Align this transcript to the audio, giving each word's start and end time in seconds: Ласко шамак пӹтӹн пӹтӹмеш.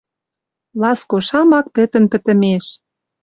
Ласко 0.81 1.17
шамак 1.27 1.65
пӹтӹн 1.75 2.05
пӹтӹмеш. 2.11 2.65